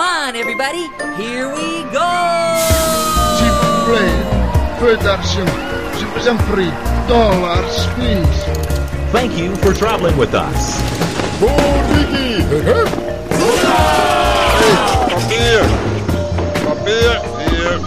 [0.00, 0.88] Come on, everybody.
[1.20, 2.10] Here we go.
[5.98, 6.72] Je vous en prie.
[7.06, 8.44] Dollars, please.
[9.12, 10.80] Thank you for traveling with us.
[15.10, 15.64] Papier!
[16.64, 17.20] Papier!
[17.38, 17.80] Hier!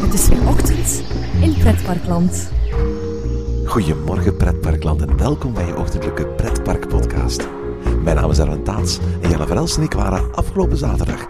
[0.00, 1.02] Het is weer ochtend
[1.40, 2.50] in Pretparkland.
[3.64, 7.48] Goedemorgen pretparkland en welkom bij je ochtendelijke pretparkpodcast.
[8.02, 11.26] Mijn naam is Erwin Taats en Jelle Verels en ik waren afgelopen zaterdag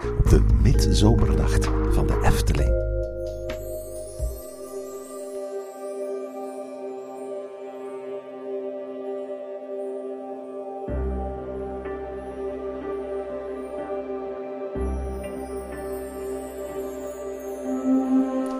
[0.87, 2.81] midzomernacht van de Efteling.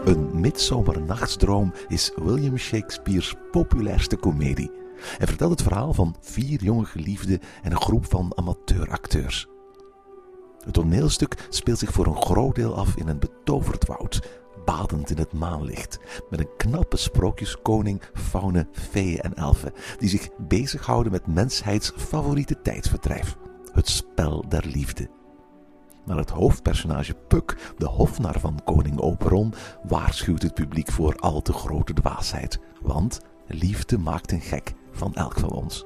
[0.05, 4.71] Een midzomernachtsdroom is William Shakespeare's populairste komedie
[5.19, 9.52] en vertelt het verhaal van vier jonge geliefden en een groep van amateuracteurs.
[10.63, 15.17] Het toneelstuk speelt zich voor een groot deel af in een betoverd woud, badend in
[15.17, 21.91] het maanlicht, met een knappe sprookjeskoning, faunen, feeën en elfen, die zich bezighouden met mensheids
[21.95, 23.37] favoriete tijdsverdrijf,
[23.71, 25.09] het spel der liefde.
[26.05, 31.53] Maar het hoofdpersonage Puck, de hofnar van koning Oberon, waarschuwt het publiek voor al te
[31.53, 32.59] grote dwaasheid.
[32.81, 35.85] Want liefde maakt een gek van elk van ons.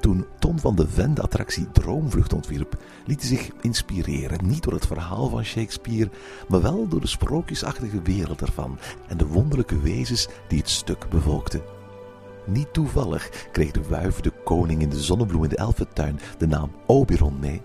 [0.00, 4.72] Toen Ton van de Ven de attractie Droomvlucht ontwierp, liet hij zich inspireren niet door
[4.72, 6.10] het verhaal van Shakespeare,
[6.48, 11.62] maar wel door de sprookjesachtige wereld ervan en de wonderlijke wezens die het stuk bevolkten.
[12.46, 16.70] Niet toevallig kreeg de wuif de koning in de zonnebloem in de elfentuin de naam
[16.86, 17.62] Oberon mee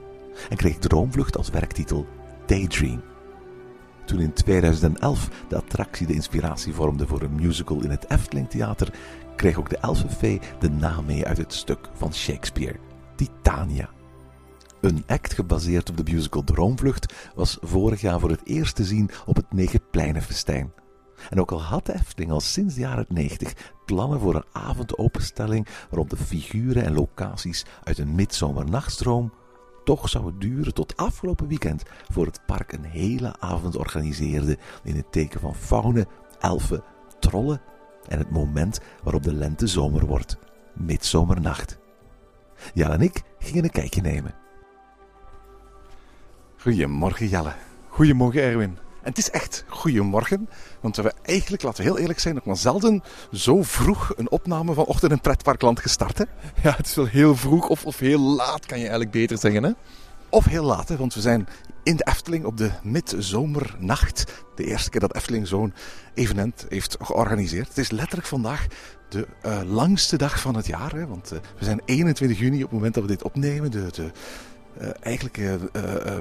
[0.50, 2.06] en kreeg Droomvlucht als werktitel
[2.46, 3.02] Daydream.
[4.06, 8.94] Toen in 2011 de attractie de inspiratie vormde voor een musical in het Efteling Theater,
[9.36, 12.80] kreeg ook de elfenfee de naam mee uit het stuk van Shakespeare,
[13.16, 13.90] Titania.
[14.82, 19.10] Een act gebaseerd op de musical Droomvlucht was vorig jaar voor het eerst te zien
[19.26, 20.74] op het Negenpleinenfestijn.
[21.30, 23.54] En ook al had de Efteling al sinds de jaren 90
[23.86, 29.34] plannen voor een avondopenstelling rond de figuren en locaties uit een midzomernachtsdroom,
[29.84, 34.96] toch zou het duren tot afgelopen weekend voor het park een hele avond organiseerde in
[34.96, 36.08] het teken van faunen,
[36.40, 36.84] elfen,
[37.20, 37.62] trollen
[38.08, 40.38] en het moment waarop de lente zomer wordt,
[40.74, 41.78] midzomernacht.
[42.74, 44.36] Jelle en ik gingen een kijkje nemen.
[46.58, 47.54] Goedemorgen Jelle.
[47.90, 48.78] Goedemorgen Erwin.
[49.06, 50.50] En het is echt goedemorgen,
[50.82, 54.32] want we hebben eigenlijk, laten we heel eerlijk zijn, nog maar zelden zo vroeg een
[54.32, 56.18] opname van Ochtend in Pretparkland gestart.
[56.18, 56.24] Hè?
[56.64, 59.64] Ja, het is wel heel vroeg of, of heel laat, kan je eigenlijk beter zeggen.
[59.64, 59.72] Hè?
[60.36, 61.48] Of heel laat, hè, want we zijn
[61.84, 64.44] in de Efteling op de midzomernacht.
[64.56, 65.74] De eerste keer dat Efteling zo'n
[66.14, 67.68] evenement heeft georganiseerd.
[67.68, 68.68] Het is letterlijk vandaag
[69.10, 70.94] de eh, langste dag van het jaar.
[70.94, 73.72] Hè, want eh, we zijn 21 juni op het moment dat we dit opnemen.
[73.72, 74.12] De, de,
[74.82, 75.40] uh, eigenlijk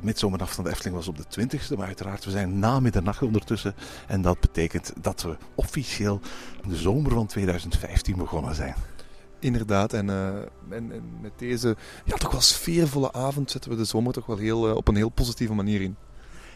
[0.03, 3.74] midzomernacht van de Efteling was op de 20ste, maar uiteraard we zijn na middernacht ondertussen.
[4.06, 6.20] En dat betekent dat we officieel
[6.69, 8.74] de zomer van 2015 begonnen zijn.
[9.44, 14.12] Inderdaad, en, en, en, met deze ja, toch wel sfeervolle avond zetten we de zomer
[14.12, 15.97] toch wel heel, op een heel positieve manier in.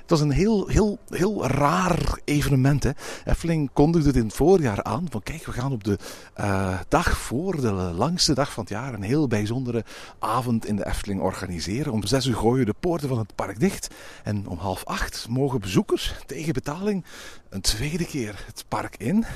[0.09, 2.83] Het was een heel, heel, heel raar evenement.
[2.83, 2.91] Hè.
[3.25, 5.07] Efteling kondigde het in het voorjaar aan.
[5.11, 5.99] Van kijk, we gaan op de
[6.41, 9.85] uh, dag voor de langste dag van het jaar een heel bijzondere
[10.19, 11.93] avond in de Efteling organiseren.
[11.93, 13.95] Om zes uur gooien de poorten van het park dicht.
[14.25, 17.05] En om half acht mogen bezoekers tegen betaling
[17.49, 19.27] een tweede keer het park in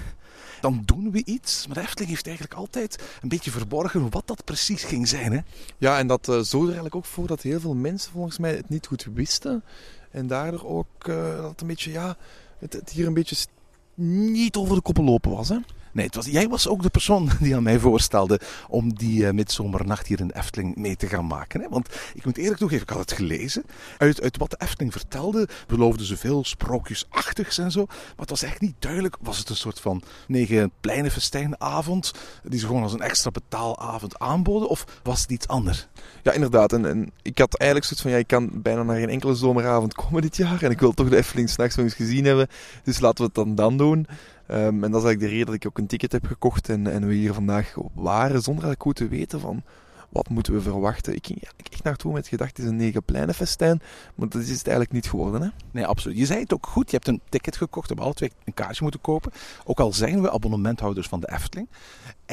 [0.63, 1.67] dan doen we iets.
[1.67, 5.33] Maar de Efteling heeft eigenlijk altijd een beetje verborgen wat dat precies ging zijn.
[5.33, 5.41] Hè?
[5.79, 8.55] Ja, en dat uh, zorgde er eigenlijk ook voor dat heel veel mensen volgens mij
[8.55, 9.65] het niet goed wisten.
[10.13, 12.17] En daardoor ook uh, dat een beetje, ja,
[12.59, 13.47] het, het, hier een beetje
[13.95, 15.49] niet over de koppen lopen was.
[15.49, 15.59] Hè?
[15.93, 19.31] Nee, het was, jij was ook de persoon die aan mij voorstelde om die uh,
[19.31, 21.61] midzomernacht hier in Efteling mee te gaan maken.
[21.61, 21.69] Hè?
[21.69, 23.65] Want ik moet eerlijk toegeven, ik had het gelezen.
[23.99, 27.85] Uit, uit wat de Efteling vertelde, beloofden ze veel sprookjesachtigs en zo.
[27.87, 29.17] Maar het was echt niet duidelijk.
[29.21, 34.19] Was het een soort van negen pleine festijnavond, die ze gewoon als een extra betaalavond
[34.19, 34.69] aanboden?
[34.69, 35.87] Of was het iets anders?
[36.23, 36.73] Ja, inderdaad.
[36.73, 39.95] En, en ik had eigenlijk zoiets van, ja, ik kan bijna naar geen enkele zomeravond
[39.95, 40.63] komen dit jaar.
[40.63, 42.49] En ik wil toch de Efteling s'nachts nog eens gezien hebben.
[42.85, 44.07] Dus laten we het dan dan doen.
[44.49, 46.87] Um, en dat is eigenlijk de reden dat ik ook een ticket heb gekocht en,
[46.87, 49.63] en we hier vandaag waren, zonder eigenlijk goed te weten van
[50.09, 51.15] wat moeten we verwachten.
[51.15, 53.83] Ik ging eigenlijk echt naartoe met gedacht, het is een negenpleinenfestijn,
[54.15, 55.43] maar dat is het eigenlijk niet geworden.
[55.43, 55.49] Hè?
[55.71, 56.19] Nee, absoluut.
[56.19, 58.55] Je zei het ook goed, je hebt een ticket gekocht, we hebben alle twee een
[58.55, 59.33] kaartje moeten kopen.
[59.65, 61.69] Ook al zijn we abonnementhouders van de Efteling.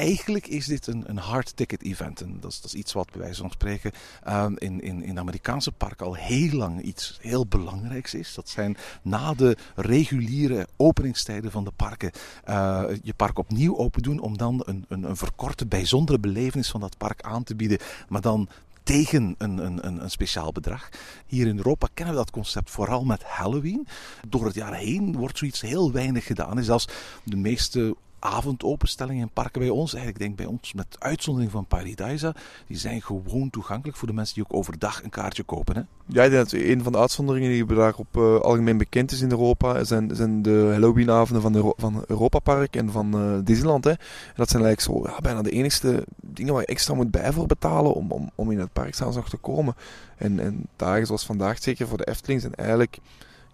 [0.00, 2.20] Eigenlijk is dit een, een hard ticket event.
[2.20, 3.92] En dat is, iets wat bij wijze van spreken
[4.28, 8.34] um, in, in, in Amerikaanse parken al heel lang iets heel belangrijks is.
[8.34, 12.10] Dat zijn na de reguliere openingstijden van de parken
[12.48, 16.80] uh, je park opnieuw open doen om dan een, een, een verkorte, bijzondere belevenis van
[16.80, 17.78] dat park aan te bieden.
[18.08, 18.48] Maar dan
[18.82, 20.88] tegen een, een, een, een speciaal bedrag.
[21.26, 23.86] Hier in Europa kennen we dat concept vooral met Halloween.
[24.28, 26.58] Door het jaar heen wordt zoiets heel weinig gedaan.
[26.58, 26.88] En zelfs
[27.24, 32.34] de meeste avondopenstellingen in parken bij ons, eigenlijk denk bij ons met uitzondering van Paradisa,
[32.66, 35.76] die zijn gewoon toegankelijk voor de mensen die ook overdag een kaartje kopen.
[35.76, 35.82] Hè?
[36.06, 40.16] Ja, dat een van de uitzonderingen die daarop uh, algemeen bekend is in Europa, zijn,
[40.16, 43.84] zijn de Halloweenavonden van, de, van Europa Park en van uh, Disneyland.
[43.84, 43.94] Hè.
[44.36, 47.46] Dat zijn eigenlijk zo ja, bijna de enigste dingen waar je extra moet bij voor
[47.46, 49.74] betalen om, om, om in het park zelfs nog te komen.
[50.16, 52.98] En, en dagen zoals vandaag, zeker voor de Efteling, zijn eigenlijk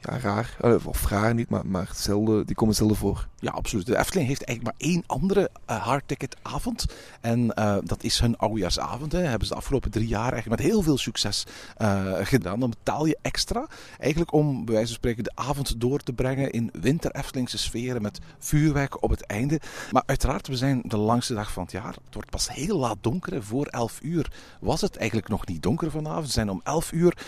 [0.01, 0.57] ja, raar.
[0.85, 3.27] Of raar niet, maar, maar zelden, die komen zelden voor.
[3.47, 3.87] Ja, absoluut.
[3.87, 6.87] De Efteling heeft eigenlijk maar één andere uh, hardticketavond.
[7.21, 9.13] En uh, dat is hun oudejaarsavond.
[9.13, 9.19] Hè.
[9.19, 11.47] Hebben ze de afgelopen drie jaar eigenlijk met heel veel succes
[11.79, 12.61] uh, gedaan.
[12.61, 13.67] Dan betaal je extra.
[13.99, 18.03] Eigenlijk om, bij wijze van spreken, de avond door te brengen in winter Eftelingse sferen.
[18.03, 19.61] Met vuurwerk op het einde.
[19.91, 21.95] Maar uiteraard, we zijn de langste dag van het jaar.
[22.05, 23.43] Het wordt pas heel laat donker.
[23.43, 26.27] Voor 11 uur was het eigenlijk nog niet donker vanavond.
[26.27, 27.19] We zijn om 11 uur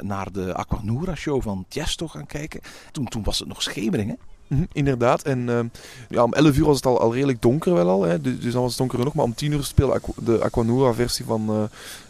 [0.00, 2.60] naar de Aquanura show van Tiesto gaan kijken.
[2.90, 4.10] Toen, toen was het nog schemering.
[4.10, 4.16] Hè.
[4.52, 5.22] Mm, inderdaad.
[5.22, 5.60] En uh,
[6.08, 8.02] ja, om 11 uur was het al, al redelijk donker wel al.
[8.02, 8.20] Hè.
[8.20, 9.14] Dus, dus dan was het donker nog.
[9.14, 11.62] Maar om 10 uur speelde de Aquanura versie van, uh,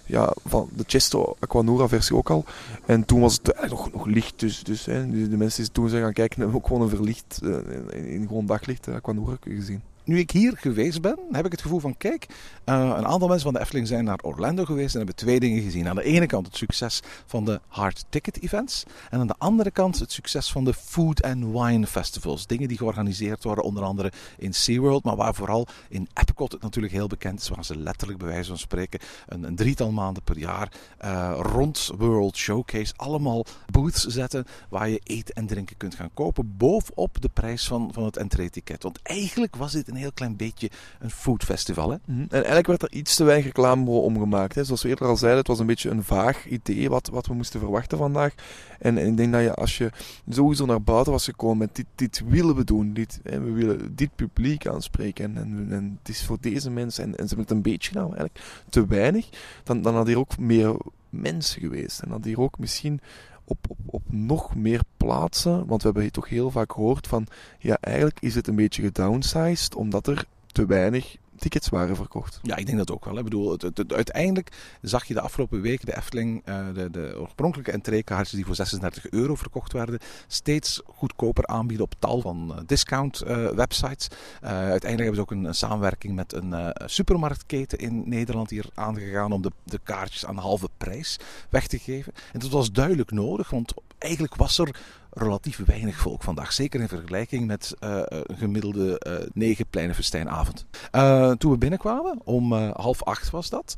[0.07, 2.45] ja, van de Chesto Aquanura versie ook al.
[2.87, 4.41] En toen was het eigenlijk nog, nog licht.
[4.41, 7.41] Dus, dus hè, de mensen die toen zijn gaan kijken hebben ook gewoon een verlicht,
[7.43, 7.57] uh,
[7.91, 11.81] in, in gewoon daglicht Aquanura gezien nu ik hier geweest ben, heb ik het gevoel
[11.81, 15.17] van: kijk, uh, een aantal mensen van de Efteling zijn naar Orlando geweest en hebben
[15.17, 15.89] twee dingen gezien.
[15.89, 19.71] Aan de ene kant het succes van de hard ticket events, en aan de andere
[19.71, 22.47] kant het succes van de food and wine festivals.
[22.47, 26.93] Dingen die georganiseerd worden, onder andere in SeaWorld, maar waar vooral in Epcot het natuurlijk
[26.93, 30.39] heel bekend is, waar ze letterlijk bij wijze van spreken een, een drietal maanden per
[30.39, 30.73] jaar
[31.05, 36.57] uh, rond World Showcase allemaal booths zetten waar je eten en drinken kunt gaan kopen,
[36.57, 38.83] bovenop de prijs van, van het entree-ticket.
[38.83, 41.91] Want eigenlijk was dit een heel klein beetje een foodfestival.
[41.91, 41.97] Hè?
[42.05, 42.23] Mm -hmm.
[42.23, 44.55] En eigenlijk werd er iets te weinig reclame om gemaakt.
[44.55, 44.65] Hè.
[44.65, 47.35] Zoals we eerder al zeiden, het was een beetje een vaag idee wat, wat we
[47.35, 48.35] moesten verwachten vandaag.
[48.79, 49.91] En, en ik denk dat je als je
[50.29, 53.97] sowieso naar buiten was gekomen met dit, dit willen we doen, dit, hè, we willen
[53.97, 57.45] dit publiek aanspreken en, en, en het is voor deze mensen, en, en ze hebben
[57.45, 59.29] het een beetje gedaan, eigenlijk te weinig,
[59.65, 60.77] dan, dan had hier ook meer
[61.13, 62.01] mensen geweest.
[62.01, 63.01] En had hier ook misschien
[63.53, 65.67] op, op, nog meer plaatsen.
[65.67, 67.27] Want we hebben toch heel vaak gehoord van
[67.59, 72.41] ja, eigenlijk is het een beetje gedownsized omdat er te weinig tickets waren verkocht.
[72.43, 73.19] Ja, ik denk dat ook wel.
[73.19, 77.73] Ik bedoel, het, uiteindelijk zag je de afgelopen weken de Efteling, uh, de, de oorspronkelijke
[77.73, 83.23] entreekaartjes die voor 36 euro verkocht werden, steeds goedkoper aanbieden op tal van uh, discount
[83.27, 84.09] uh, websites.
[84.41, 89.43] uiteindelijk hebben ze ook een, een samenwerking met een supermarktketen in Nederland hier aangegaan om
[89.43, 91.19] de, de kaartjes aan halve prijs
[91.49, 92.13] weg te geven.
[92.33, 94.77] En dat was duidelijk nodig, want eigenlijk was er
[95.15, 96.53] relatief weinig volk vandaag.
[96.53, 100.67] Zeker in vergelijking met uh, een gemiddelde uh, negen pleinenfestijnavond.
[100.93, 103.75] Uh, toen we binnenkwamen, om half acht was dat,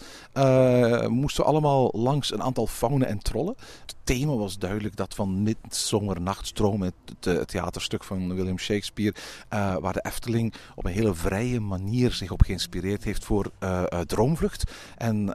[1.09, 3.55] moesten we allemaal langs een aantal faunen en trollen.
[3.87, 9.15] Het thema was duidelijk dat van Midsomer Nachtstroom, het, het, theaterstuk van William Shakespeare,
[9.81, 13.51] waar de Efteling op een hele vrije manier zich op geïnspireerd heeft voor
[14.07, 14.65] Droomvlucht.
[14.97, 15.35] En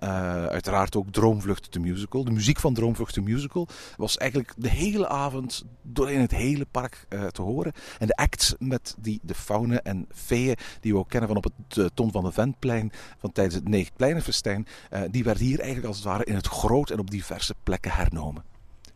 [0.50, 2.24] uiteraard ook Droomvlucht de musical.
[2.24, 7.06] De muziek van Droomvlucht de musical was eigenlijk de hele avond doorheen het hele park
[7.10, 7.72] uh, te horen.
[8.00, 11.44] En de acts met die, de faunen en feeën die we ook kennen van op
[11.44, 15.88] het uh, Ton van de Ventplein van tijdens het Negenpleinenfestijn, uh, die werden hier eigenlijk
[15.88, 18.44] als het ware in het groot en op diverse plekken hernomen.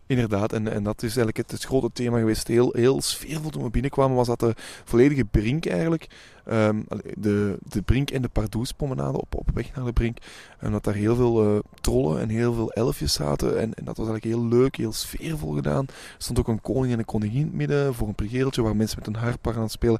[0.05, 2.47] Inderdaad, en, en dat is eigenlijk het, het grote thema geweest.
[2.47, 6.07] Heel, heel sfeervol toen we binnenkwamen was dat de volledige brink eigenlijk.
[6.51, 6.85] Um,
[7.17, 10.17] de, de brink en de Pardoespromenade op, op weg naar de brink.
[10.59, 13.59] En dat daar heel veel uh, trollen en heel veel elfjes zaten.
[13.59, 15.85] En, en, dat was eigenlijk heel leuk, heel sfeervol gedaan.
[15.87, 18.75] Er stond ook een koning en een koningin in het midden voor een prigeeltje waar
[18.75, 19.99] mensen met een harp aan het spelen.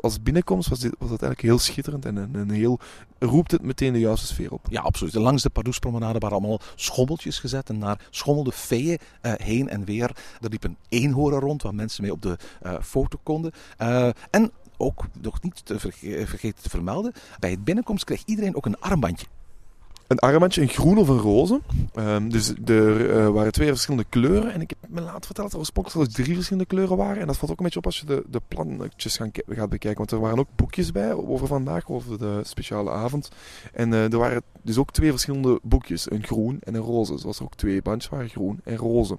[0.00, 2.78] Als binnenkomst was, dit, was dat eigenlijk heel schitterend en, en, en heel
[3.18, 4.66] roept het meteen de juiste sfeer op.
[4.68, 5.14] Ja, absoluut.
[5.14, 10.16] Langs de Pardoespromenade waren allemaal schommeltjes gezet en daar schommelde feeën uh, heen en weer.
[10.40, 13.52] Er liep een eenhoorn rond waar mensen mee op de uh, foto konden.
[14.30, 14.50] En
[14.82, 19.26] ook nog niet te vergeten te vermelden, bij het binnenkomst kreeg iedereen ook een armbandje.
[20.06, 21.60] Een armbandje, een groen of een roze.
[21.94, 24.52] Um, dus er uh, waren twee verschillende kleuren.
[24.52, 27.20] En ik heb me laten vertellen dat er oorspronkelijk drie verschillende kleuren waren.
[27.20, 29.98] En dat valt ook een beetje op als je de, de plannetjes gaan, gaat bekijken.
[29.98, 33.28] Want er waren ook boekjes bij over vandaag, over de speciale avond.
[33.72, 36.10] En uh, er waren dus ook twee verschillende boekjes.
[36.10, 37.18] Een groen en een roze.
[37.18, 39.18] Zoals er ook twee bandjes waren, groen en roze.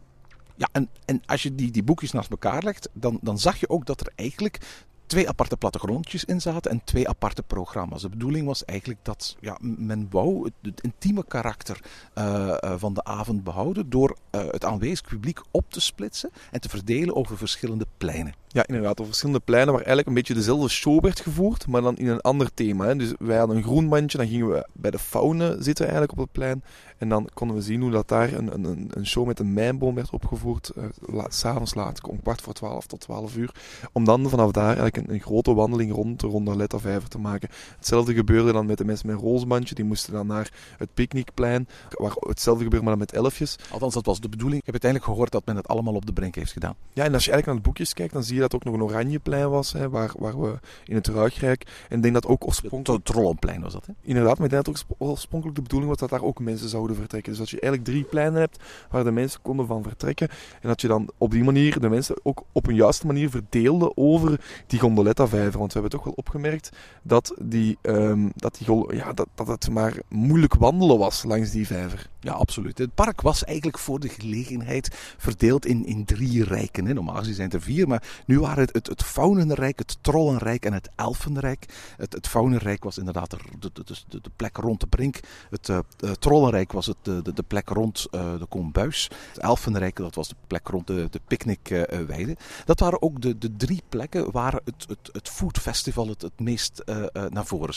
[0.55, 3.69] Ja, en, en als je die, die boekjes naast elkaar legt, dan, dan zag je
[3.69, 4.59] ook dat er eigenlijk
[5.05, 8.01] twee aparte plattegrondjes in zaten en twee aparte programma's.
[8.01, 11.79] De bedoeling was eigenlijk dat ja, men wou het, intieme karakter
[12.15, 12.23] uh,
[12.63, 16.69] uh, van de avond behouden door uh, het aanwezig publiek op te splitsen en te
[16.69, 18.33] verdelen over verschillende pleinen.
[18.47, 21.97] Ja, inderdaad, over verschillende pleinen waar eigenlijk een beetje dezelfde show werd gevoerd, maar dan
[21.97, 22.85] in een ander thema.
[22.85, 22.95] Hè.
[22.95, 26.17] Dus wij hadden een groen bandje, dan gingen we bij de faune zitten eigenlijk op
[26.17, 26.63] het plein.
[27.03, 29.95] En dan konden we zien hoe dat daar een, een, een show met een mijnboom
[29.95, 30.71] werd opgevoerd.
[30.77, 33.55] Uh, la, S'avonds laat, om kwart voor twaalf tot twaalf uur.
[33.91, 37.49] Om dan vanaf daar eigenlijk een, een grote wandeling rond de Rondaletta Vijver te maken.
[37.77, 39.75] Hetzelfde gebeurde dan met de mensen met een roosbandje.
[39.75, 41.67] Die moesten dan naar het picknickplein.
[41.89, 43.55] Waar hetzelfde gebeurde, maar dan met elfjes.
[43.71, 44.59] Althans, dat was de bedoeling.
[44.59, 46.75] Ik heb uiteindelijk gehoord dat men het allemaal op de brink heeft gedaan.
[46.93, 48.73] Ja, en als je eigenlijk naar de boekjes kijkt, dan zie je dat ook nog
[48.73, 49.73] een oranjeplein was.
[49.73, 51.85] Hè, waar, waar we in het Ruigrijk.
[51.89, 53.05] En ik denk dat ook oorspronkelijk...
[53.05, 53.93] Het Trollenplein was dat, hè?
[54.01, 56.92] Inderdaad, maar ik denk dat ook oorspronkelijk de bedoeling was dat daar ook mensen zouden
[56.95, 57.31] vertrekken.
[57.31, 58.59] Dus dat je eigenlijk drie pleinen hebt
[58.89, 60.29] waar de mensen konden van vertrekken.
[60.61, 63.91] En dat je dan op die manier de mensen ook op een juiste manier verdeelde
[63.95, 65.59] over die gondoletta-vijver.
[65.59, 66.69] Want we hebben toch wel opgemerkt
[67.01, 71.67] dat, die, um, dat, die, ja, dat, dat het maar moeilijk wandelen was langs die
[71.67, 72.09] vijver.
[72.19, 72.77] Ja, absoluut.
[72.77, 76.85] Het park was eigenlijk voor de gelegenheid verdeeld in, in drie rijken.
[76.85, 76.93] Hè.
[76.93, 80.65] Normaal gezien zijn het er vier, maar nu waren het het, het Faunenrijk, het Trollenrijk
[80.65, 81.65] en het Elfenrijk.
[81.97, 85.19] Het, het Faunenrijk was inderdaad de, de, de, plek rond de brink.
[85.49, 85.79] Het uh,
[86.19, 89.09] Trollenrijk was het, de, de, plek rond uh, de Kombuis.
[89.33, 92.31] Het Elfenrijk dat was de plek rond de, de picknickweide.
[92.31, 96.21] Uh, dat waren ook de, de drie plekken waar het, het, het Food Festival het,
[96.21, 96.83] het meest
[97.29, 97.75] naar voren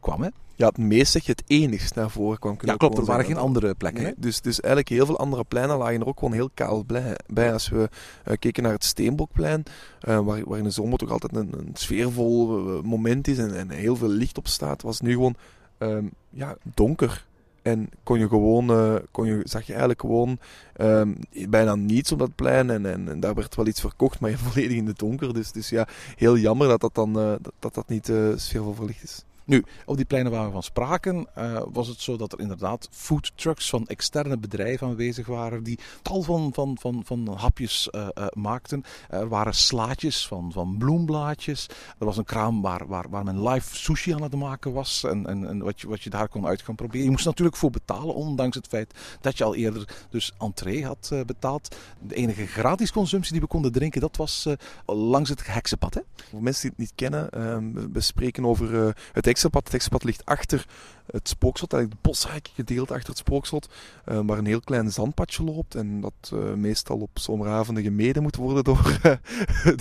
[0.00, 0.22] kwam.
[0.22, 0.28] Hè.
[0.56, 2.56] Ja, het meest zeg je het enigst naar voren kwam.
[2.60, 2.98] Ja, klopt.
[2.98, 4.02] Er waren geen andere plekken.
[4.02, 6.84] Nee, dus, dus eigenlijk heel veel andere pleinen lagen er ook gewoon heel kaal
[7.26, 7.52] bij.
[7.52, 7.88] Als we
[8.28, 9.62] uh, keken naar het Steenbokplein,
[10.08, 13.56] uh, waar, waar in de zomer toch altijd een, een sfeervol uh, moment is en,
[13.56, 15.36] en, heel veel licht op staat, was nu gewoon
[15.78, 17.26] um, ja, donker.
[17.64, 20.38] En kon je gewoon, uh, kon je, zag je eigenlijk gewoon
[20.80, 21.16] um,
[21.48, 22.70] bijna niets op dat plein.
[22.70, 25.34] En, en, daar werd wel iets verkocht, maar je volledig in het donker.
[25.34, 29.02] Dus, dus ja, heel jammer dat dat dan dat, dat, dat niet uh, sfeervol verlicht
[29.02, 29.24] is.
[29.46, 32.88] Nu, op die pleinen waar we van spraken, uh, was het zo dat er inderdaad
[32.90, 38.08] food trucks van externe bedrijven aanwezig waren die tal van, van, van, van hapjes uh,
[38.18, 38.84] uh, maakten.
[39.08, 41.66] Er waren slaatjes van, van bloemblaadjes.
[41.98, 45.26] Er was een kraam waar, waar, waar men live sushi aan het maken was en,
[45.26, 47.04] en, en wat, je, wat je daar kon uit gaan proberen.
[47.04, 51.12] Je moest natuurlijk voor betalen, ondanks het feit dat je al eerder dus entree had
[51.26, 51.76] betaald.
[52.00, 54.48] De enige gratis consumptie die we konden drinken, dat was
[54.86, 55.94] langs het heksenpad.
[55.94, 56.00] Hè?
[56.30, 59.72] Voor mensen die het niet kennen, ehm, we spreken over het heksenpad.
[59.72, 60.66] Het ligt achter
[61.12, 63.68] het spookslot, eigenlijk het bosrijke gedeelte achter het spookslot,
[64.08, 68.36] uh, waar een heel klein zandpadje loopt en dat uh, meestal op zomeravonden gemeden moet
[68.36, 69.00] worden door,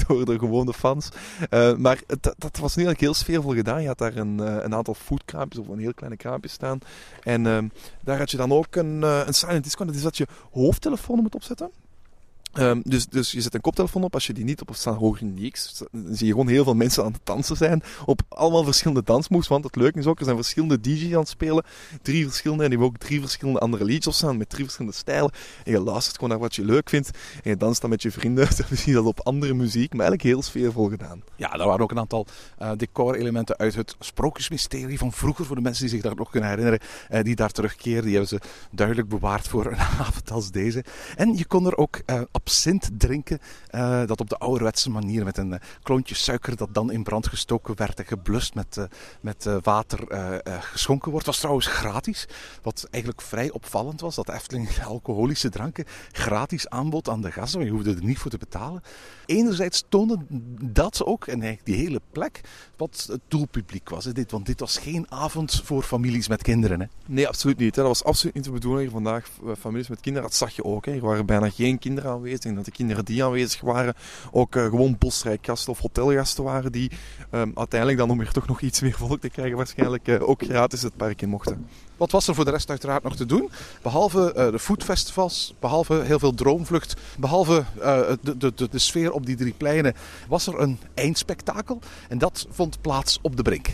[0.07, 1.09] door de gewone fans.
[1.77, 3.81] Maar het, dat was nu eigenlijk heel sfeervol gedaan.
[3.81, 6.79] Je had daar een, een aantal foodkraampjes of een heel kleine kraampje staan.
[7.23, 7.71] En
[8.03, 11.35] daar had je dan ook een, een silent disco, dat is dat je hoofdtelefoon moet
[11.35, 11.71] opzetten.
[12.59, 14.13] Um, dus, dus je zet een koptelefoon op.
[14.13, 15.83] Als je die niet op of staan hoor je niks.
[15.91, 17.83] Dan zie je gewoon heel veel mensen aan het dansen zijn.
[18.05, 19.47] Op allemaal verschillende dansmoves.
[19.47, 21.63] Want het leuke is ook, er zijn verschillende DJ's aan het spelen.
[22.01, 22.63] Drie verschillende.
[22.63, 24.37] En die hebben ook drie verschillende andere liedjes staan.
[24.37, 25.31] Met drie verschillende stijlen.
[25.63, 27.09] En je luistert gewoon naar wat je leuk vindt.
[27.43, 28.47] En je danst dan met je vrienden.
[28.57, 29.93] Dan zie je dat op andere muziek.
[29.93, 31.23] Maar eigenlijk heel sfeervol gedaan.
[31.35, 32.25] Ja, daar waren ook een aantal
[32.61, 35.45] uh, decorelementen uit het sprookjesmysterie van vroeger.
[35.45, 36.79] Voor de mensen die zich daar nog kunnen herinneren.
[37.11, 38.03] Uh, die daar terugkeren.
[38.03, 38.39] Die hebben ze
[38.71, 40.83] duidelijk bewaard voor een avond als deze.
[41.15, 43.39] En je kon er ook uh, absint drinken.
[43.71, 47.27] Uh, dat op de ouderwetse manier met een uh, klontje suiker dat dan in brand
[47.27, 48.83] gestoken werd en geblust met, uh,
[49.21, 50.01] met water
[50.61, 51.25] geschonken wordt.
[51.25, 52.27] Was trouwens gratis.
[52.61, 54.15] Wat eigenlijk vrij opvallend was.
[54.15, 57.65] Dat Efteling alcoholische dranken gratis aanbod aan de gasten.
[57.65, 58.83] Je hoefde er niet voor te betalen.
[59.25, 60.17] Enerzijds toonde
[60.61, 62.41] dat ook, en eigenlijk die hele plek,
[62.77, 64.05] wat het doelpubliek was.
[64.05, 66.79] Dit, want dit was geen avond voor families met kinderen.
[66.79, 66.85] Hè?
[67.05, 67.75] Nee, absoluut niet.
[67.75, 67.81] Hè.
[67.81, 68.91] Dat was absoluut niet de bedoeling.
[68.91, 70.85] Vandaag families met kinderen, dat zag je ook.
[70.85, 70.91] Hè.
[70.91, 72.55] Er waren bijna geen kinderen aanwezig aanwezig.
[72.55, 73.93] dat de kinderen die aanwezig waren
[74.31, 76.71] ook uh, gewoon bosrijkgasten of hotelgasten waren.
[76.71, 76.91] Die
[77.31, 80.43] um, uiteindelijk dan om weer toch nog iets meer volk te krijgen waarschijnlijk uh, ook
[80.43, 81.67] gratis het park in mochten.
[81.97, 83.49] Wat was er voor de rest uiteraard nog te doen?
[83.81, 87.63] Behalve uh, de foodfestivals, behalve heel veel droomvlucht, behalve
[88.21, 89.93] de, de, de, de sfeer op die drie pleinen,
[90.27, 91.79] was er een eindspektakel.
[92.09, 93.69] En dat vond plaats op de brink.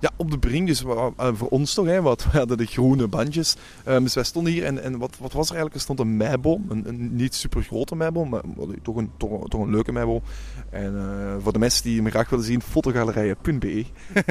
[0.00, 0.66] Ja, op de brink.
[0.66, 3.56] Dus uh, voor ons toch, hè, wat, we hadden de groene bandjes.
[3.88, 5.74] Um, dus wij stonden hier en, en wat, wat was er eigenlijk?
[5.74, 6.66] Er stond een meiboom.
[6.68, 8.40] Een, niet super grote meiboom, maar
[8.82, 10.22] toch een, toch, toch een leuke meiboom.
[10.70, 13.84] En uh, voor de mensen die me graag willen zien, fotogalerijen.be.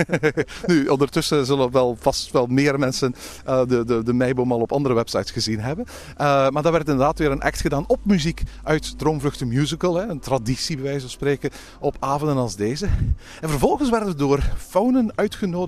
[0.68, 3.16] nu, ondertussen zullen wel vast wel meer mensen
[3.48, 5.86] uh, de, de, de meiboom al op andere websites gezien hebben.
[6.18, 9.96] maar daar werd inderdaad weer een act gedaan op muziek uit Droomvlucht Musical.
[9.96, 11.50] Hè, een traditie bij wijze van spreken
[11.80, 12.86] op avonden als deze.
[13.42, 15.59] En vervolgens werden we door faunen uitgenodigd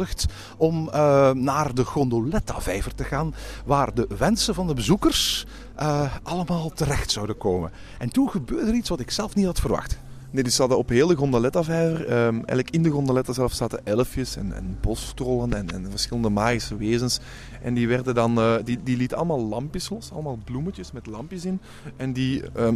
[0.57, 5.45] om uh, naar de Gondoletta-vijver te gaan, waar de wensen van de bezoekers
[5.79, 7.71] uh, allemaal terecht zouden komen.
[7.99, 9.97] En toen gebeurde er iets wat ik zelf niet had verwacht.
[10.31, 14.35] Nee, ze hadden op heel de Gondoletta-vijver, ehm, eigenlijk in de Gondoletta zelf zaten elfjes
[14.35, 14.77] en, en
[15.49, 17.19] en, en verschillende magische wezens.
[17.61, 21.45] En die werden dan, eh, die, die liet allemaal lampjes los, allemaal bloemetjes met lampjes
[21.45, 21.59] in.
[21.95, 22.75] En die ehm,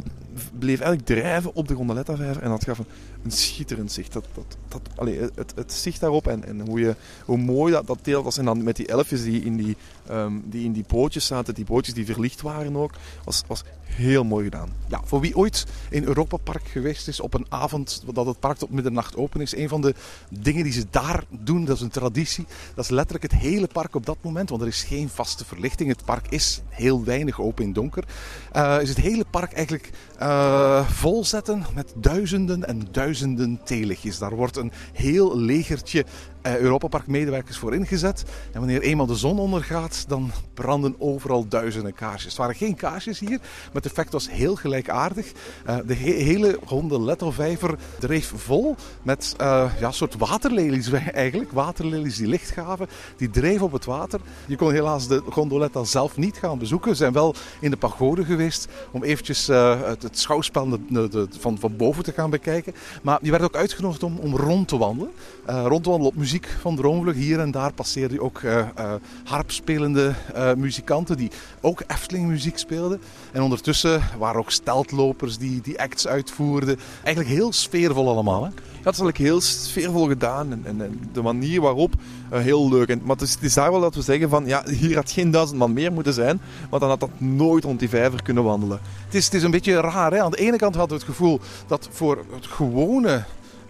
[0.60, 2.86] bleef eigenlijk drijven op de Gondoletta-vijver en dat gaf een,
[3.24, 4.14] een schitterend zicht.
[4.14, 6.96] Dat, dat, dat, allee, het, het zicht daarop en, en hoe, je,
[7.26, 8.38] hoe mooi dat, dat deel was.
[8.38, 11.66] En dan met die elfjes die in die, ehm, die in die bootjes zaten, die
[11.66, 12.92] bootjes die verlicht waren ook,
[13.24, 14.70] was, was heel mooi gedaan.
[14.88, 18.58] Ja, voor wie ooit in Europa Park geweest is op een avond dat het park
[18.58, 19.94] tot middernacht open is, een van de
[20.30, 22.46] dingen die ze daar doen, dat is een traditie,
[22.76, 25.90] dat is letterlijk het hele park op dat moment, want er is geen vaste verlichting.
[25.90, 28.04] Het park is heel weinig open in donker.
[28.52, 34.18] eh, is het hele park eigenlijk eh, volzetten met duizenden en duizenden theelichtjes.
[34.18, 36.06] Daar wordt een heel legertje
[36.46, 38.24] eh, Europa Park medewerkers voor ingezet.
[38.52, 42.32] En wanneer eenmaal de zon ondergaat, dan branden overal duizenden kaarsjes.
[42.32, 45.32] Het waren geen kaarsjes hier, maar het effect was heel gelijkaardig.
[45.66, 51.52] Eh, de he- hele Gondoletto-vijver dreef vol met eh, ja, soort waterlelies eigenlijk.
[51.52, 52.88] Waterlelies die licht gaven.
[53.18, 54.20] Die dreven op het water.
[54.46, 56.90] Je kon helaas de Gondoletta zelf niet gaan bezoeken.
[56.90, 61.76] We zijn wel in de pagode geweest om eventjes het, het schouwspel de- van, van
[61.78, 62.74] boven te gaan bekijken.
[63.02, 65.12] Maar je werd ook uitgenodigd om, om rond te wandelen.
[65.46, 67.18] Rond te wandelen op muziek van Droomvlucht.
[67.18, 72.58] Hier en daar passeerde je ook eh, eh, harpspelende eh, muzikanten die ook Efteling muziek
[72.58, 73.02] speelden.
[73.32, 76.80] En ondertussen waren ook steltlopers die, die acts uitvoerden.
[77.04, 78.44] Eigenlijk heel sfeervol allemaal.
[78.44, 78.50] Hè?
[78.50, 81.94] Het is eigenlijk heel sfeervol gedaan en, en, en de manier waarop
[82.30, 82.88] heel leuk.
[82.88, 85.12] En, maar het is, het is daar wel dat we zeggen van ja, hier had
[85.12, 88.44] geen duizend man meer moeten zijn, want dan had dat nooit rond die vijver kunnen
[88.44, 88.80] wandelen.
[89.06, 90.12] Het is, het is een beetje raar.
[90.12, 90.22] Hè?
[90.22, 93.24] Aan de ene kant hadden we het gevoel dat voor het gewone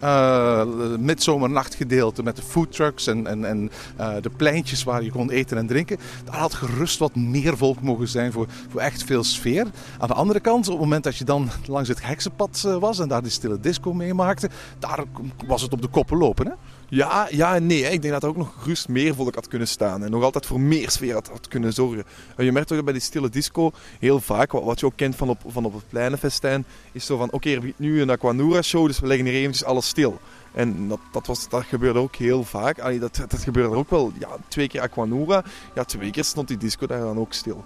[0.06, 0.66] eh
[1.00, 5.68] midzomernachtgedeelte met de foodtrucks en, en, en eh, de pleintjes waar je kon eten en
[5.68, 9.66] drinken, daar had gerust wat meer volk mogen zijn voor, voor echt veel sfeer.
[9.98, 13.00] Aan de andere kant, op het moment dat je dan langs het heksenpad eh, was
[13.00, 15.04] en daar die stille disco meemaakte, daar
[15.48, 16.46] was het op de koppen lopen.
[16.46, 16.54] Hè?
[16.90, 17.82] Ja, ja en nee.
[17.82, 20.04] Ik denk dat er ook nog gerust meer volk had kunnen staan.
[20.04, 22.04] En nog altijd voor meer sfeer had, kunnen zorgen.
[22.36, 25.16] En je merkt toch bij die stille disco heel vaak, wat, wat je ook kent
[25.16, 28.88] van op, van op het pleinenfestijn, is zo van oké, er nu een Aquanura show,
[28.88, 30.20] dus we leggen hier eventjes alles stil.
[30.54, 32.80] En dat, dat, was, dat gebeurde ook heel vaak.
[32.80, 35.44] Allee, dat, dat gebeurde ook wel ja, twee keer Aquanura.
[35.76, 37.64] Ja, twee keer stond die disco daar dan ook stil.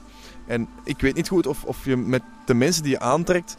[0.47, 3.55] En ik weet niet goed of, of je met de mensen die je aantrekt,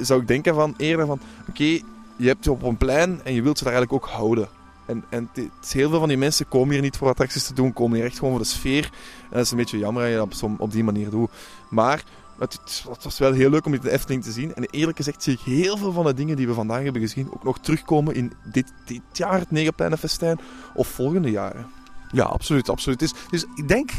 [0.00, 1.80] zou ik denken van eerder van oké,
[2.16, 4.48] je hebt je op een plein en je wilt ze daar eigenlijk ook houden.
[4.92, 5.30] En, en
[5.70, 8.18] heel veel van die mensen komen hier niet voor attracties te doen, komen hier echt
[8.18, 8.84] gewoon voor de sfeer.
[9.22, 11.30] En dat is een beetje jammer dat je dat op, op die manier doet.
[11.70, 12.04] Maar
[12.38, 14.54] het, was wel heel leuk om dit in de Efteling te zien.
[14.54, 17.32] En eerlijk gezegd zie ik heel veel van de dingen die we vandaag hebben gezien
[17.32, 20.40] ook nog terugkomen in dit, dit jaar, het Negenpleinenfestijn,
[20.74, 21.66] of volgende jaren.
[22.12, 22.68] Ja, absoluut.
[22.68, 23.02] absoluut.
[23.02, 23.90] Is, dus ik denk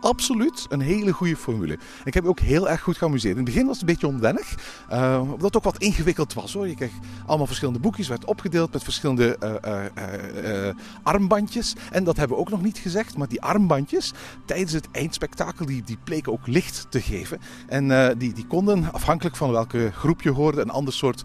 [0.00, 1.78] absoluut een hele goede formule.
[2.04, 3.36] Ik heb ook heel erg goed geamuseerd.
[3.36, 4.54] In het begin was het een beetje onwennig,
[4.88, 6.52] eh, omdat het ook wat ingewikkeld was.
[6.52, 6.68] Hoor.
[6.68, 6.92] Je kreeg
[7.26, 11.74] allemaal verschillende boekjes, werd opgedeeld met verschillende eh, eh, armbandjes.
[11.90, 14.12] En dat hebben we ook nog niet gezegd, maar die armbandjes
[14.44, 17.40] tijdens het eindspektakel, die, die bleken ook licht te geven.
[17.68, 21.22] En die, die konden, afhankelijk van welke groep je hoorde, een ander soort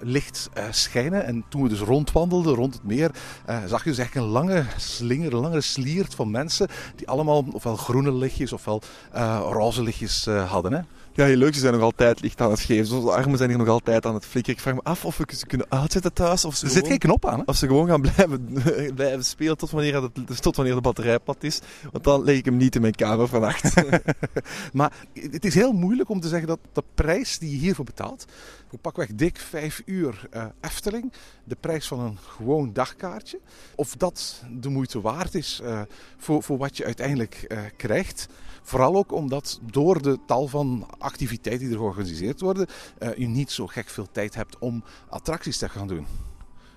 [0.00, 1.24] licht schijnen.
[1.24, 3.10] En toen we dus rondwandelden rond het meer,
[3.66, 7.76] zag je dus eigenlijk een lange slinger, een lange sliert van mensen die allemaal ofwel
[7.76, 10.72] groene lichtjes ofwel eh, roze lichtjes eh, hadden.
[10.72, 10.80] Hè?
[11.14, 11.54] Ja, heel leuk.
[11.54, 12.86] Ze zijn nog altijd licht aan het geven.
[12.86, 14.56] Zo, De armen zijn hier nog altijd aan het flikkeren.
[14.56, 16.44] Ik vraag me af of we ze kunnen uitzetten thuis.
[16.44, 17.38] Of ze, Er zit gewoon, geen knop aan.
[17.38, 17.44] Hè?
[17.46, 18.48] of ze gewoon gaan blijven,
[18.94, 21.60] blijven spelen tot wanneer, het, dus tot wanneer de batterij plat is.
[21.92, 23.74] Want dan leg ik hem niet in mijn kamer vannacht.
[24.72, 28.24] Maar het is heel moeilijk om te zeggen dat de prijs die je hiervoor betaalt,
[28.68, 31.12] voor pakweg dik vijf uur eh, Efteling,
[31.44, 33.40] de prijs van een gewoon dagkaartje,
[33.74, 35.80] of dat de moeite waard is eh,
[36.16, 38.28] voor, voor wat je uiteindelijk eh, krijgt.
[38.62, 42.66] Vooral ook omdat door de tal van activiteiten die er georganiseerd worden,
[42.98, 46.06] eh, je niet zo gek veel tijd hebt om attracties te gaan doen.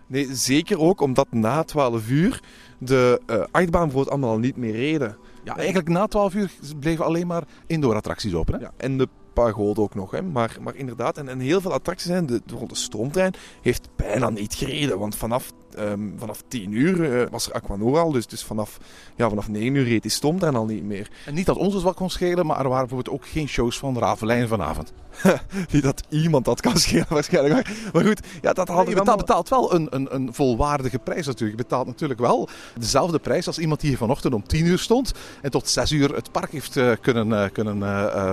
[0.07, 2.43] Nee, zeker ook omdat na 12 uur
[2.77, 5.17] de uh, achtbaan bijvoorbeeld allemaal al niet meer reden.
[5.43, 8.53] Ja, eigenlijk na 12 uur bleven alleen maar indoor attracties open.
[8.53, 8.59] Hè?
[8.59, 10.11] Ja, en de pagode ook nog.
[10.11, 10.21] Hè.
[10.21, 12.25] Maar, maar inderdaad, en, en heel veel attracties zijn.
[12.25, 14.99] De, de, de stroomtrein heeft bijna niet gereden.
[14.99, 18.11] Want vanaf, um, vanaf 10 uur uh, was er Aquanura al.
[18.11, 18.79] Dus, dus vanaf,
[19.15, 21.09] ja, vanaf 9 uur reed die stroomtrein al niet meer.
[21.25, 23.79] En niet dat ons het wat kon schelen, maar er waren bijvoorbeeld ook geen shows
[23.79, 24.93] van Ravelijn vanavond.
[25.71, 27.53] niet dat iemand dat kan schelen waarschijnlijk.
[27.53, 31.25] Maar, maar goed, ja, dat had je betaalt, betaalt wel een, een, een volwaardige prijs
[31.25, 31.59] natuurlijk.
[31.59, 35.13] Je betaalt natuurlijk wel dezelfde prijs als iemand die hier vanochtend om 10 uur stond.
[35.41, 37.79] En tot 6 uur het park heeft uh, kunnen, uh, kunnen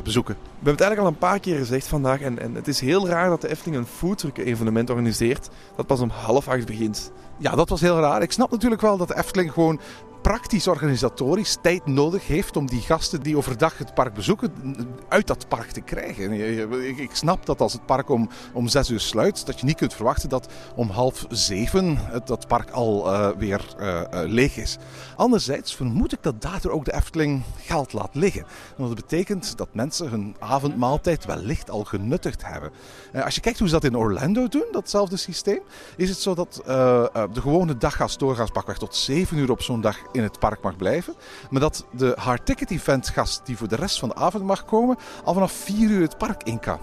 [0.05, 0.35] bezoeken.
[0.35, 2.20] We hebben het eigenlijk al een paar keer gezegd vandaag.
[2.20, 5.48] En, en het is heel raar dat de Efteling een foodtruck evenement organiseert.
[5.76, 7.12] Dat pas om half acht begint.
[7.38, 8.22] Ja, dat was heel raar.
[8.22, 9.80] Ik snap natuurlijk wel dat de Efteling gewoon
[10.22, 14.52] praktisch organisatorisch tijd nodig heeft om die gasten die overdag het park bezoeken
[15.08, 16.32] uit dat park te krijgen.
[16.98, 19.94] Ik, snap dat als het park om, om zes uur sluit, dat je niet kunt
[19.94, 24.78] verwachten dat om half zeven het, dat park al uh, weer uh, uh, leeg is.
[25.16, 28.44] Anderzijds vermoed ik dat daardoor ook de Efteling geld laat liggen.
[28.76, 32.70] Want dat betekent dat mensen hun avondmaaltijd wellicht al genuttigd hebben.
[33.24, 35.61] als je kijkt hoe ze dat in Orlando doen, datzelfde systeem,
[35.96, 39.96] is het zo dat de gewone daggast doorgaans pakweg tot 7 uur op zo'n dag
[40.12, 41.14] in het park mag blijven.
[41.51, 44.64] Maar dat de hard ticket event gast die voor de rest van de avond mag
[44.64, 46.81] komen, al vanaf 4 uur het park in kan.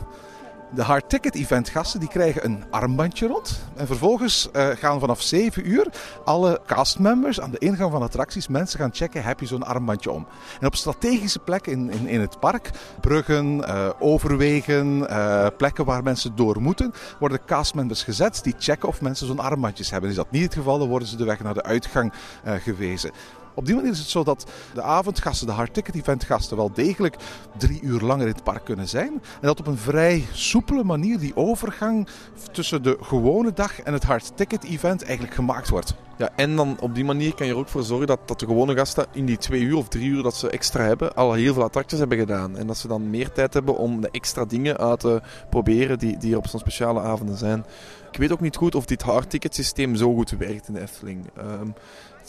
[0.76, 3.60] De hard ticket event gasten die krijgen een armbandje rond.
[3.76, 5.88] En vervolgens uh, gaan vanaf 7 uur
[6.26, 10.28] alle castmembers aan de ingang van attracties mensen gaan checken: heb je zo'n armbandje om?
[10.60, 12.70] En op strategische plekken in, in, in het park,
[13.02, 19.02] bruggen, uh, overwegen, uh, plekken waar mensen door moeten, worden castmembers gezet die checken of
[19.02, 20.10] mensen zo'n armbandjes hebben.
[20.10, 23.12] Is dat niet het geval, dan worden ze de weg naar de uitgang gewezen.
[23.60, 26.72] Op die manier is het zo dat de avondgasten, de hard ticket event gasten, wel
[26.74, 27.16] degelijk
[27.58, 29.12] drie uur langer in het park kunnen zijn.
[29.12, 32.08] En dat op een vrij soepele manier die overgang
[32.52, 35.94] tussen de gewone dag en het hard ticket event eigenlijk gemaakt wordt.
[36.18, 38.46] Ja, en dan op die manier kan je er ook voor zorgen dat, dat de
[38.46, 41.54] gewone gasten in die twee uur of drie uur dat ze extra hebben, al heel
[41.54, 42.58] veel attracties hebben gedaan.
[42.58, 46.18] En dat ze dan meer tijd hebben om de extra dingen uit te proberen die,
[46.18, 47.66] die er op zo'n speciale avonden zijn.
[48.12, 51.30] Ik weet ook niet goed of dit hardticket systeem zo goed werkt in de Efteling.
[51.38, 51.74] Um,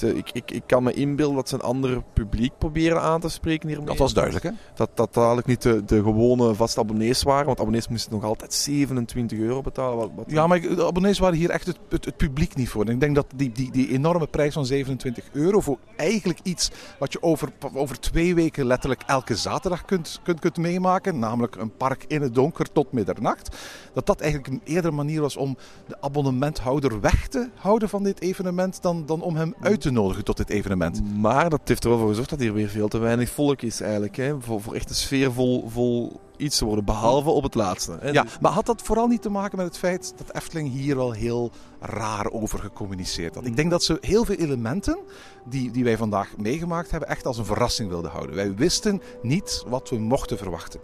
[0.02, 3.68] ik, ik, ik kan me inbeelden dat ze een ander publiek proberen aan te spreken
[3.68, 3.86] hiermee.
[3.86, 4.50] Dat was duidelijk, hè?
[4.74, 7.46] Dat dat eigenlijk niet de, de gewone vaste abonnees waren.
[7.46, 9.96] Want abonnees moesten nog altijd 27 euro betalen.
[9.96, 12.84] Wat, wat ja, maar de abonnees waren hier echt het, het, het, publiek niet voor.
[12.84, 16.70] En ik denk dat die, die, die enorme prijs van 27 euro voor eigenlijk iets
[16.98, 21.18] wat je over, over twee weken letterlijk elke zaterdag kunt, kunt, kunt meemaken.
[21.18, 23.56] Namelijk een park in het donker tot middernacht.
[23.92, 28.20] Dat dat eigenlijk een eerder manier was om de abonnementhouder weg te houden van dit
[28.20, 31.16] evenement dan, dan om hem uit te nodigen tot dit evenement.
[31.16, 33.80] Maar dat heeft er wel voor gezorgd dat hier weer veel te weinig volk is
[33.80, 34.16] eigenlijk.
[34.16, 34.40] Hè?
[34.40, 37.96] Voor, voor echt een sfeervol vol iets te worden, behalve op het laatste.
[38.00, 38.10] Hè?
[38.10, 41.12] Ja, maar had dat vooral niet te maken met het feit dat Efteling hier wel
[41.12, 41.50] heel
[41.80, 43.46] raar over gecommuniceerd had?
[43.46, 44.98] Ik denk dat ze heel veel elementen
[45.44, 48.34] die, die wij vandaag meegemaakt hebben echt als een verrassing wilden houden.
[48.34, 50.80] Wij wisten niet wat we mochten verwachten.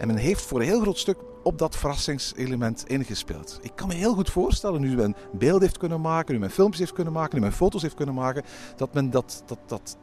[0.00, 3.58] En men heeft voor een heel groot stuk op dat verrassingselement ingespeeld.
[3.62, 6.80] Ik kan me heel goed voorstellen, nu men beeld heeft kunnen maken, nu men filmpjes
[6.80, 8.42] heeft kunnen maken, nu men foto's heeft kunnen maken,
[8.76, 9.96] dat men dat, dat, dat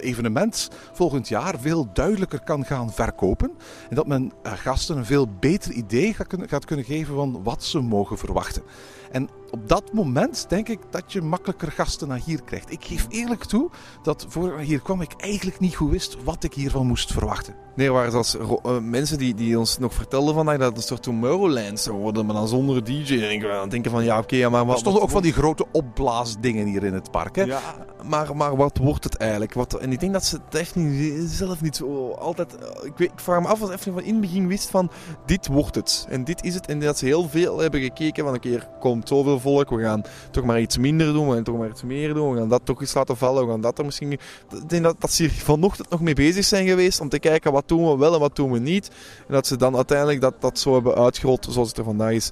[0.00, 3.50] evenement volgend jaar veel duidelijker kan gaan verkopen.
[3.88, 7.80] En dat men eh, gasten een veel beter idee gaat kunnen, geven van wat ze
[7.80, 8.62] mogen verwachten.
[9.10, 12.72] En op dat moment denk ik dat je makkelijker gasten naar hier krijgt.
[12.72, 13.70] Ik geef eerlijk toe
[14.02, 17.54] dat voor hier kwam ik eigenlijk niet goed wist wat ik hiervan moest verwachten.
[17.74, 21.02] Nee, waren zelfs uh, mensen die, die ons nog vertelden van dat het een soort
[21.02, 23.22] Tomorrowland zou worden, maar dan zonder DJ.
[23.22, 24.74] En ik aan denken van ja, oké, okay, ja, maar wat...
[24.74, 27.42] Er stonden ook van die grote opblaasdingen hier in het park, hè?
[27.42, 27.60] Ja,
[28.02, 29.54] maar, maar wat wordt het eigenlijk?
[29.54, 32.54] Wat, en ik denk dat ze het echt niet, zelf niet zo altijd...
[32.82, 34.90] Ik, weet, ik vraag me af of even van in het begin wist van
[35.26, 36.06] dit wordt het.
[36.08, 36.66] En dit is het.
[36.66, 40.02] En dat ze heel veel hebben gekeken van een keer komt zoveel volk, we gaan
[40.30, 42.64] toch maar iets minder doen, we gaan toch maar iets meer doen, we gaan dat
[42.64, 44.12] toch eens laten vallen, we gaan dat er misschien...
[44.12, 44.20] Ik
[44.66, 47.68] denk dat, dat ze hier vanochtend nog mee bezig zijn geweest om te kijken wat
[47.68, 48.90] doen we wel en wat doen we niet.
[49.26, 52.30] En dat ze dan uiteindelijk dat, dat zo hebben uitgerold zoals het er vandaag is.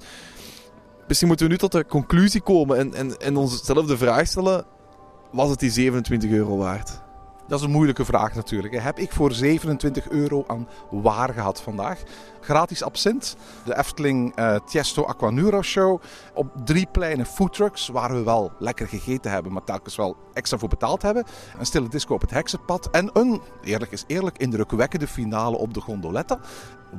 [1.07, 4.65] Misschien moeten we nu tot de conclusie komen en, en, en onszelf de vraag stellen,
[5.31, 7.01] was het die 27 euro waard?
[7.49, 8.81] Dat is een moeilijke vraag natuurlijk.
[8.81, 12.03] Heb ik voor 27 euro aan waar gehad vandaag?
[12.41, 16.01] Gratis absint, de Efteling uh, Tiesto Aquanura Show.
[16.33, 20.69] Op drie kleine foodtrucks waar we wel lekker gegeten hebben, maar telkens wel extra voor
[20.69, 21.23] betaald hebben.
[21.59, 25.81] Een stille disco op het heksenpad en een, eerlijk is eerlijk, indrukwekkende finale op de
[25.81, 26.39] gondoletta.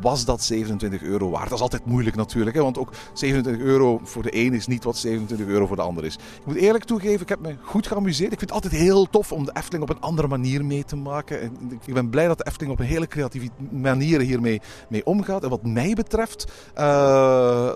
[0.01, 1.49] Was dat 27 euro waard?
[1.49, 2.63] Dat is altijd moeilijk natuurlijk, hè?
[2.63, 6.05] want ook 27 euro voor de een is niet wat 27 euro voor de ander
[6.05, 6.15] is.
[6.15, 8.33] Ik moet eerlijk toegeven, ik heb me goed geamuseerd.
[8.33, 10.97] Ik vind het altijd heel tof om de Efteling op een andere manier mee te
[10.97, 11.53] maken.
[11.87, 15.43] Ik ben blij dat de Efteling op een hele creatieve manier hiermee mee omgaat.
[15.43, 16.83] En wat mij betreft, uh,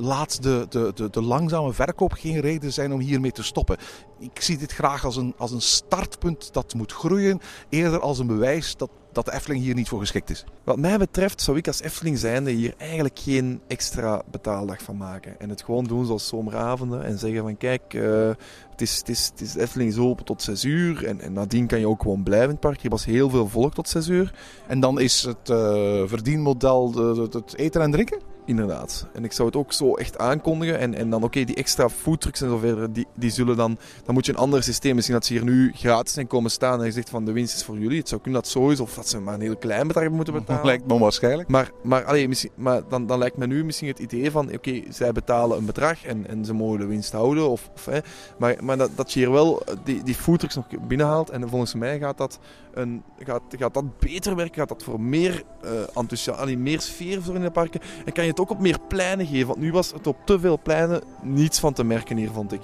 [0.00, 3.76] laat de, de, de, de langzame verkoop geen reden zijn om hiermee te stoppen.
[4.18, 8.26] Ik zie dit graag als een, als een startpunt dat moet groeien, eerder als een
[8.26, 10.44] bewijs dat dat de Efteling hier niet voor geschikt is.
[10.64, 15.40] Wat mij betreft zou ik als Efteling zijnde hier eigenlijk geen extra betaaldag van maken.
[15.40, 18.30] En het gewoon doen zoals zomeravonden en zeggen van kijk, uh,
[18.70, 21.66] het, is, het, is, het is Efteling is open tot 6 uur en, en nadien
[21.66, 22.80] kan je ook gewoon blijven in het park.
[22.80, 24.34] Hier was heel veel volk tot 6 uur.
[24.66, 28.33] En dan is het uh, verdienmodel de, de, het eten en drinken?
[28.46, 29.06] Inderdaad.
[29.12, 30.78] En ik zou het ook zo echt aankondigen.
[30.78, 33.78] En, en dan oké, die extra foodtrucks en zo verder, die, die zullen dan...
[34.04, 34.94] Dan moet je een ander systeem.
[34.94, 37.54] Misschien dat ze hier nu gratis zijn komen staan en je zegt van de winst
[37.54, 37.98] is voor jullie.
[37.98, 38.80] Het zou kunnen dat zo is.
[38.80, 40.66] Of dat ze maar een heel klein bedrag moeten betalen.
[40.72, 41.48] Lijkt me onwaarschijnlijk.
[41.48, 44.52] Maar, maar, allee, misschien, maar dan, dan lijkt me nu misschien het idee van...
[44.52, 47.48] Oké, zij betalen een bedrag en, en ze mogen de winst houden.
[47.48, 47.98] Of, of, hè,
[48.38, 51.30] maar maar dat, dat je hier wel die, die foodtrucks nog binnenhaalt.
[51.30, 52.38] En volgens mij gaat dat,
[52.74, 54.54] een, gaat, gaat dat beter werken.
[54.54, 57.80] Gaat dat voor meer uh, enthousiasme, meer sfeer zorgen in de parken.
[58.04, 59.46] En kan je ook op meer pleinen geven.
[59.46, 62.62] Want nu was het op te veel pleinen niets van te merken hier, vond ik.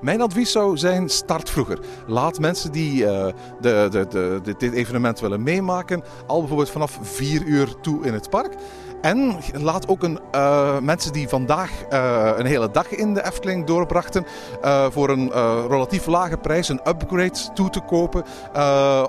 [0.00, 1.78] Mijn advies zou zijn: start vroeger.
[2.06, 3.26] Laat mensen die uh,
[3.60, 4.06] de, de,
[4.42, 8.54] de, dit evenement willen meemaken, al bijvoorbeeld vanaf 4 uur toe in het park.
[9.02, 13.66] En laat ook een, uh, mensen die vandaag uh, een hele dag in de Efteling
[13.66, 14.26] doorbrachten,
[14.64, 15.30] uh, voor een
[15.68, 18.24] relatief lage prijs een upgrade toe te kopen,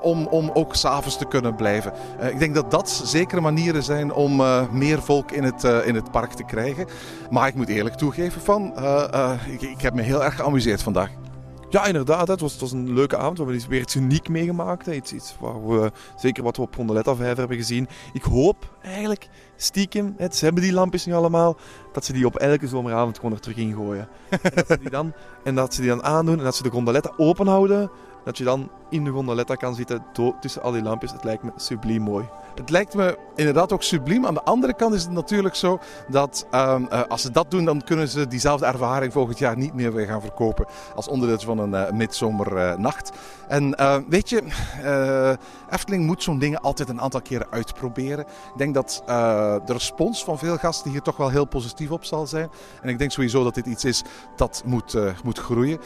[0.01, 1.93] om, om ook s'avonds te kunnen blijven.
[2.31, 6.31] ik denk dat dat zekere manieren zijn om meer volk in het, in het park
[6.31, 6.87] te krijgen.
[7.29, 8.73] Maar ik moet eerlijk toegeven van,
[9.51, 11.22] ik, ik heb me heel erg geamuseerd vandaag.
[11.73, 12.27] Ja, inderdaad.
[12.27, 13.37] Het was, het was een leuke avond.
[13.37, 14.87] We hebben weer iets uniek meegemaakt.
[14.87, 17.87] Iets, iets waar we, zeker wat we op Rondeletta 5 hebben gezien.
[18.13, 21.57] Ik hoop eigenlijk stiekem, het, ze hebben die lampjes nu allemaal,
[21.93, 24.07] dat ze die op elke zomeravond gewoon er terug in gooien.
[24.29, 26.69] en, dat ze die dan, en dat ze die dan aandoen en dat ze de
[26.69, 27.91] gondoletta open houden.
[28.23, 30.05] Dat je dan in de gondoletta kan zitten
[30.39, 31.11] tussen al die lampjes.
[31.11, 32.25] Het lijkt me subliem mooi.
[32.55, 34.25] Het lijkt me inderdaad ook subliem.
[34.25, 37.65] Aan de andere kant is het natuurlijk zo dat um, uh, als ze dat doen,
[37.65, 41.57] dan kunnen ze diezelfde ervaring volgend jaar niet meer weer gaan verkopen als onderdeel van
[41.57, 43.11] een uh, midzomernacht.
[43.47, 44.43] en uh, weet je,
[45.69, 48.25] Efteling moet zo'n dingen altijd een aantal keren uitproberen.
[48.25, 49.03] Ik denk dat
[49.65, 52.49] de respons van veel gasten hier toch wel heel positief op zal zijn.
[52.81, 54.03] En ik denk sowieso dat dit iets is
[54.35, 55.79] dat moet, moet groeien.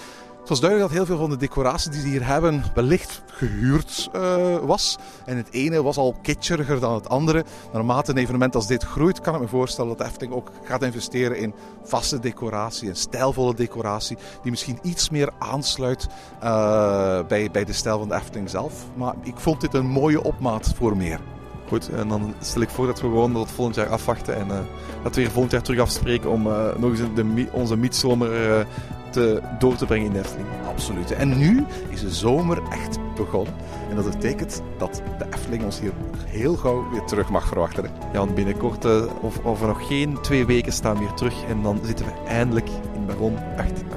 [0.47, 4.09] Het was duidelijk dat heel veel van de decoratie die ze hier hebben wellicht gehuurd
[4.15, 4.97] uh, was.
[5.25, 7.45] En het ene was al kitscheriger dan het andere.
[7.73, 11.37] Naarmate een evenement als dit groeit, kan ik me voorstellen dat Efteling ook gaat investeren
[11.37, 16.07] in vaste decoratie, een stijlvolle decoratie, die misschien iets meer aansluit
[16.43, 18.73] uh, bij, bij de stijl van de Efteling zelf.
[18.95, 21.19] Maar ik vond dit een mooie opmaat voor meer.
[21.67, 24.59] Goed, en dan stel ik voor dat we gewoon tot volgend jaar afwachten en uh,
[25.03, 28.65] dat we hier volgend jaar terug afspreken om uh, nog eens de, onze midzomer uh,
[29.09, 30.47] te, door te brengen in de Efteling.
[30.67, 31.11] Absoluut.
[31.11, 33.53] En nu is de zomer echt begonnen.
[33.89, 35.91] En dat betekent dat de Efteling ons hier
[36.25, 37.83] heel gauw weer terug mag verwachten.
[37.83, 37.89] Hè?
[38.11, 38.85] Ja, want binnenkort,
[39.21, 41.43] of over nog geen twee weken, staan we weer terug.
[41.43, 43.96] En dan zitten we eindelijk in Baron 1898.